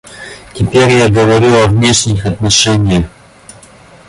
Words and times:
Теперь 0.55 0.89
я 0.93 1.09
говорю 1.09 1.53
о 1.59 1.67
внешних 1.67 2.25
отношениях. 2.25 3.05